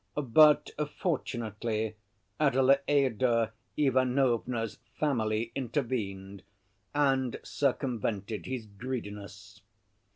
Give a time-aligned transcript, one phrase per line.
[0.15, 1.95] But, fortunately,
[2.39, 6.41] Adelaïda Ivanovna's family intervened
[6.95, 9.61] and circumvented his greediness.